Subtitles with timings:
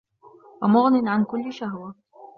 [0.61, 1.95] وَمُغْنٍ عَنْ كُلِّ شَهْوَةٍ